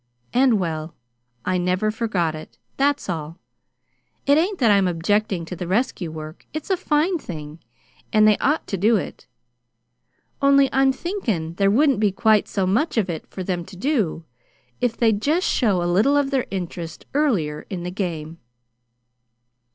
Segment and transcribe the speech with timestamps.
[0.33, 0.95] And well,
[1.45, 2.57] I never forgot it.
[2.75, 3.37] That's all.
[4.25, 7.59] It ain't that I'm objectin' to the rescue work it's a fine thing,
[8.11, 9.27] and they ought to do it.
[10.41, 14.25] Only I'm thinkin' there wouldn't be quite so much of it for them to do
[14.79, 18.39] if they'd just show a little of their interest earlier in the game."